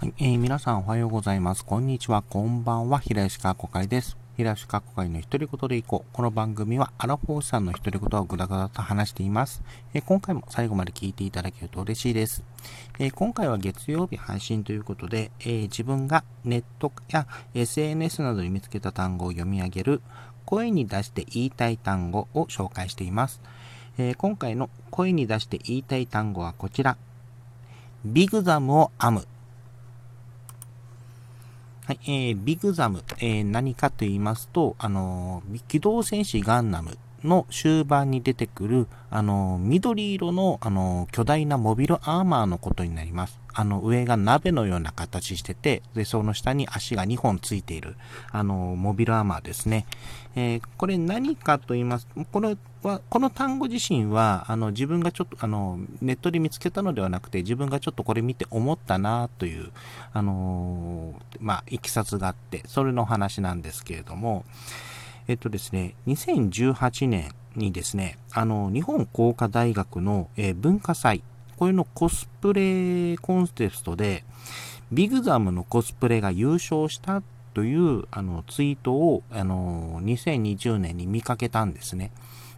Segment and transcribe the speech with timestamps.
[0.00, 1.62] はい、えー、皆さんおはようございます。
[1.62, 4.16] こんにちは、こんばんは、平吉かこ会です。
[4.34, 6.14] 平吉かこ会の独り言でいこう。
[6.14, 12.42] この番組はアラフォーさんの独り言をぐだぐだと話しています、えー、今回も最後まで聞いていただけると嬉しいです。
[12.98, 20.00] えー、今回は月曜日配信ということで、えー、自分がネットや SNS などに見つけた単語を読み上げる
[20.46, 23.42] 声に出して言いたい単語を紹介しています。
[23.98, 26.96] え今回の声に出して言いたい単語はこちら。
[28.06, 29.26] ビグザムを編む。
[31.90, 43.38] はい、えー、ビグザム、えー、何かと言いますと、あのー、機動戦士ガンダムの終盤に出てくる、あの、緑色の、あの、巨大なモビルアーマーのことになります。
[43.52, 47.96] あの、上が鍋のような形してて、で、その下に足が2本ついている、
[48.30, 49.86] あの、モビルアーマーですね。
[50.36, 59.70] えー、これ何かと言います、これは、この単語自身は、あの、自分がちょっと、あの、ネットで見つけたのではなくて、自分がちょっとこれ見て思ったなという、
[60.12, 64.44] あのまあ、いきさつがあって、それの話なんですけれども、
[65.30, 71.22] えっとですね、2018年にですね、あの、日本工科大学の、えー、文化祭、
[71.56, 74.24] これのコスプレコンテストで、
[74.90, 77.22] ビグザムのコスプレが優勝した
[77.54, 82.10] というあのツイートをあの2020年に見かけたんですね。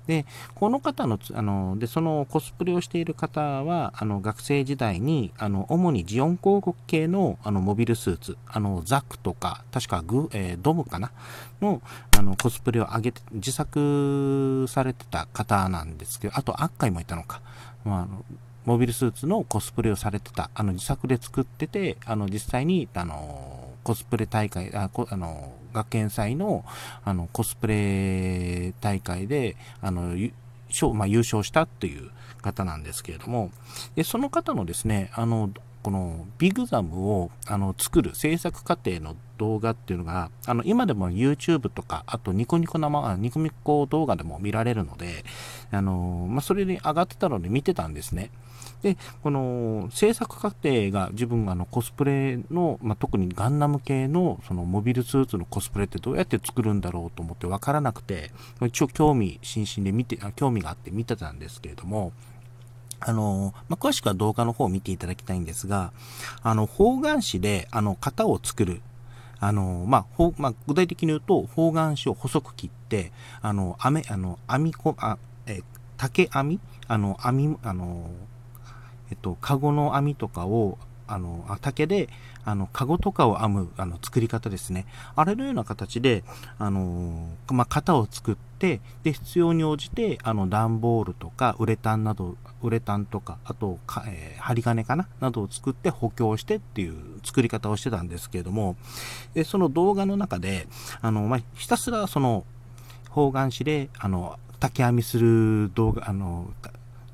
[0.06, 11.12] で、この方の、あの、で、そのコスプレをしている方は、あの、学生時代に、あの、主にジオン広告系の、あの、モビルスーツ、あの、ザクとか、確かグ、えー、ドムかな？
[11.61, 11.81] の、
[12.19, 17.41] あの、コスプレを上げて、自作されてた方なんですけど、あと、アッカイもいたのか。
[17.84, 18.25] まあ、あの
[18.64, 26.65] モビルスーツのコスプレをされてた、あの、自作で作ってて、あの、実際に、あの、コスプレ大会、ああの、学園祭の、
[27.05, 30.17] あの、コスプレ大会で、あの、
[30.95, 33.51] まあ、優勝したっていう方なんですけれども、
[33.95, 35.50] で、その方のですね、あの、
[35.83, 45.25] このビグザムをあの作る制作過程の動画っていうのが、あの今でも YouTube とか、あとニコニコ生、ニコニコ動画でも見られるので、
[45.72, 48.31] あのまあ、それに上がってたので見てたんですね。
[48.82, 58.32] で、この制作過程が自分があのコスプレの、まあ、特にガンダム系のそのモビルスーツのコスプレってどうやって作るんだろうと思ってわからなくて、
[58.66, 62.12] 一応興味津々で見て、興味があって見てたんですけれども、
[62.98, 65.92] あの、まあ、詳しくは動画の方を見ていただきたいんですが、
[66.42, 68.81] あの、方眼紙で、あの、型を作る。
[69.41, 75.62] あの、まあ、ほまあ、具体的に言うと、方眼紙を細く切って、あの、編あの、編みこ、あ、え、
[75.97, 76.60] 竹編み？
[76.87, 78.09] あの、編み、あの、
[79.12, 82.09] えっと、カゴの網とかを、あの、竹で、
[82.47, 84.87] あの、カゴとかを編む、あの、作り方ですね。
[85.15, 86.25] あれのような形で、
[86.59, 95.06] あの、まあ、型を作って、で、必要に応じて、あの、段ボールとか、ウレタンなど、ウレタンとか、あと、かえー、針金かな？
[95.21, 98.77] などを作って補強してっていう作り方をしてたんですけれども、
[99.34, 100.67] で、その動画の中で、
[101.03, 102.47] あの、まあ、ひたすらその、
[103.11, 106.49] 方眼紙で、あの、竹編みする動画、あの、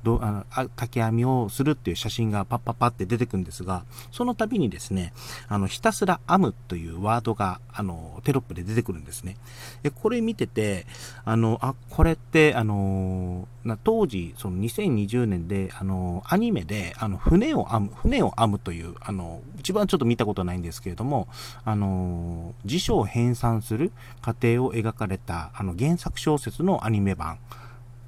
[0.03, 5.13] どあの竹編みをするっていう写真がパッパッパって出てくるんですが、その度にですね、
[5.47, 9.37] あの、ひたすら編むというワードが、あの、テロップで出てくるんですね。
[9.83, 10.85] で、これ見てて、
[11.25, 13.47] あの、あ、これって、あの、
[13.83, 21.27] 当時、その2020年で、あの、アニメで、あの、船を編む、船を編むという、あの、一番ちょっと見たことないんですけれども、
[21.65, 27.39] あの、辞書を編纂する過程を描かれた、あの、原作小説のアニメ版。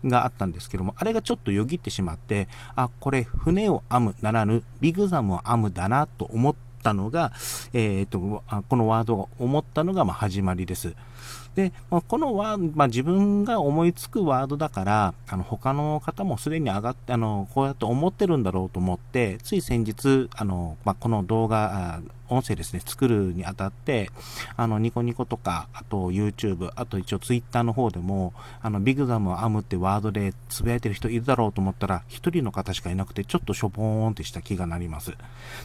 [0.06, 7.32] があったんですけども、あれがちょっとよぎってしまって、あ、これ船を編むならぬ、ビグザムを編むだなと思ったのが、
[7.74, 10.96] えっ、と、このワードを思ったのがま始まりです。
[11.56, 22.02] で、まあこのワード、まあ、自分が思いつくワードだから、あの、他の方もすでに上がって、あの、こうやって思ってるんだろうと思って、つい先日、あの、まあ、この動画、
[22.32, 24.10] 音声ですね、作るにあたって、
[24.56, 35.12] あの、ニコニコとか、あと YouTube、あと一応 Twitter の方でも、あの、ビグザムを編むってワードでつぶやいてる人いるだろうと思ったら、一人の方しかいなくて、ちょっとしょぼーんってした気がなります。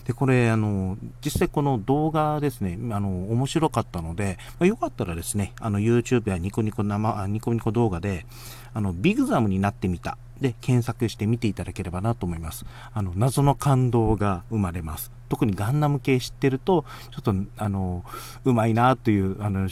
[0.06, 8.26] で、これ、あの、実際この動画ですね、あの、面白かったので、まあ、よかったらですね、あの、YouTube やニコニコ生、ニコニコ動画で、
[8.74, 10.18] あの、ビグザムになってみた。
[10.40, 12.66] で、検索して見ていただければなと思います。
[12.92, 15.10] あの、謎の感動が生まれます。
[15.28, 18.04] 特にガンナム系知ってると、ちょっと、あの、
[18.44, 19.68] うまいなという、あの、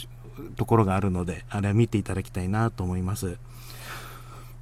[0.55, 3.37] ところがあるので、あれは見ていただきたいなと思います。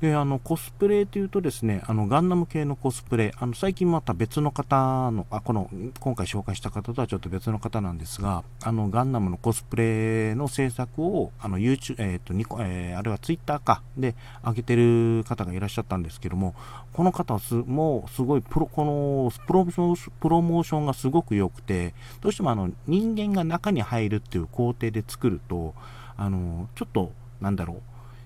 [0.03, 5.69] で、あの、コスプレというとですね、あの、ガンダム系のコスプレ、あの、最近また別の方の、あ、この、
[6.01, 14.13] 今回紹介した方とはちょっと別の方なんですが、あの、ガンダムのコスプレの制作を、あの、YouTube、えっ、ー、と、ニコ、えー、あれは Twitter か、で、
[14.43, 16.53] 上げてる方がいらっしゃったんですけども、
[16.91, 25.73] この方はす、もう、すごい、プロ、この、プロモーション、プロモーションがすごく良くて、どうしてもあの、人間が中に入るっていう工程で作ると、
[26.17, 27.81] あの、ちょっと、なんだろう、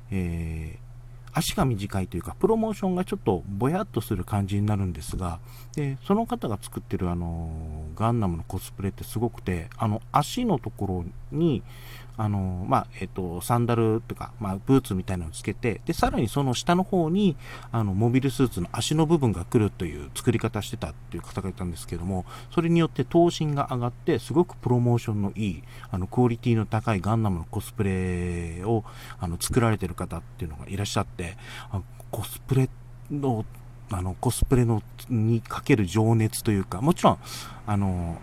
[0.10, 0.87] えー、
[1.38, 5.40] 足が短いというか、プロモーションがちょっとぼやっとする感じになるんですが、
[5.76, 11.64] で、その方が作ってるあの、ガンダムのコスプレってすごくて、あの、足のところに、
[12.18, 17.38] あの、まあ、えっと、サンダルとか、まあ、ブーツみたいなのをつけて、で、さらにその下の方に、
[17.72, 28.84] あの、モビルスーツの足の部分が来るという作り方してたっていう方がいたんですけども、それによって頭身が上がって、すごくプロモーションのいい、あの、クオリティの高いガンダムのコスプレを、
[29.20, 31.38] あの、作られてる方っていうのがいらっしゃって、
[31.72, 32.70] あコスプレ
[33.12, 33.46] の、
[33.92, 37.18] あの、コスプレの、にかける情熱というか、もちろん、
[37.66, 38.18] あの、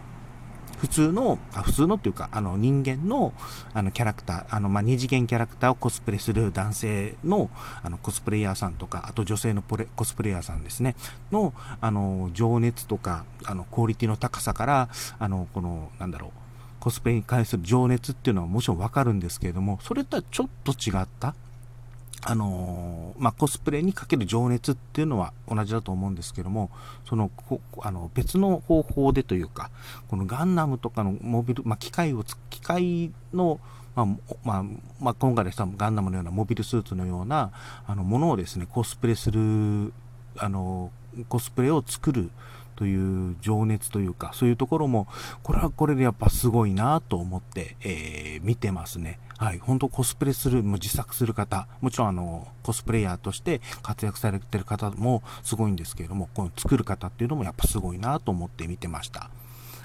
[0.84, 3.32] 普通の、あ普通のっていうか、あの人間の
[3.72, 7.48] あのキャラクター、あのま、二次元キャラクターをコスプレする男性の
[7.82, 10.94] あのコスプレイヤーさんとか、あと女性のポレコスプレイヤーさんですね、
[11.32, 14.88] のあの情熱とか、あのクオリティの高さから、
[15.18, 16.30] あのこの、なんだろう、
[16.80, 21.34] コスプレに関する情熱っていうのはもちろんわかるんですけれども、それとはちょっと違った、
[22.22, 26.70] あの、まあ、コスプレにかける情熱っていうのは同じだと思うんですけども、
[27.06, 27.30] その、
[27.80, 29.70] あの、別の方法でというか、
[30.08, 33.60] このガンダムとかのモビル、まあ、機械を、機械の、
[33.94, 34.62] まあ、まあ、
[35.00, 37.52] まあ、今回ですとガンダムのようなモビルスーツのような、
[37.86, 39.92] あの、ものをですね、コスプレする、
[40.38, 40.90] あの、
[41.28, 42.30] コスプレを作る
[42.76, 45.06] という情熱というか、そういうところも、
[45.42, 49.18] これはこれでやっぱすごいなと思って、えー、見てますね。
[49.44, 59.28] はい、本当コスプレする、も自作する方、もちろんあの、コスプレイヤーとして活躍されてる方もすごいんですけれども、この作る方っていうのもやっぱすごいなと思って見てました。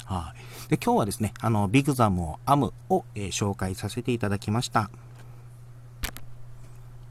[0.06, 0.34] は
[0.68, 0.70] い。
[0.70, 4.90] で、今日はですね、あの、ビグザムを編むを、えー、紹介させていただきました。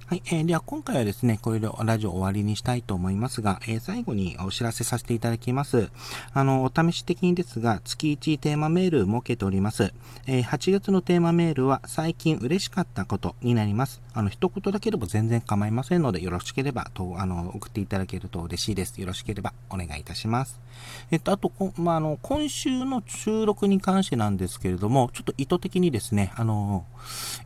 [0.09, 0.23] はい。
[0.29, 5.91] えー、では今回はですね、これでラジオ終わりにしたいと思いますが、えー、最後にお知らせさせていただきます。
[6.33, 9.93] あの、お試し的にですが、月1テーマメール設けております。
[10.27, 14.01] えー、8月のテーマメールは、最近嬉しかったことになります。
[14.15, 18.99] あの、一言だけでも全然構いませんので、よろしければ、と、あの、送っていただけると嬉しいです。
[19.03, 20.59] よろしければ、お願いいたします。
[21.11, 26.87] えっと、あと、まあ、あの、今週の収録に関してなんですけれども、ちょっと意図的にですね、あの、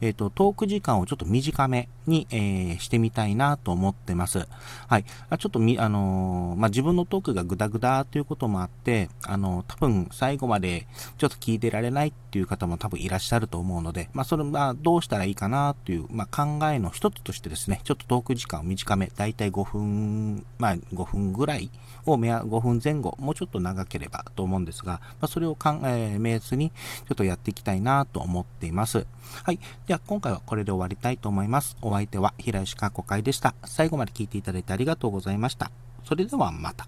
[0.00, 4.46] えっと、トーク時間をちょっと短めに、えー、してみたいなと思ってます。
[4.88, 5.04] はい。
[5.04, 10.87] ちょっとみ、あのー、まあ、自分のトークがグダグダということもあって、あのー、多分最後まで
[11.19, 21.70] ちょっと聞いてられないっていう方も多分いらっしゃると思うので、まあ、それ、まあ、どうしたらいいかなという、まあ、考えの一つとしてですね、ちょっとトーク時間を短め、だいたい5分、まあ、5分ぐらい
[22.06, 29.06] を目5分前後、もうちょっと長ければと思うんですが、まあ、それを考え、目安にちょっとやっていきたいなと思っています。
[29.44, 29.58] はい。
[29.87, 31.76] では、今回はこれで終わりたいと思います。
[31.82, 33.55] お相手は平石かこ会でした。
[33.65, 35.71] 最後まで聞いていただいてありがとうございました。
[36.05, 36.87] それではまた。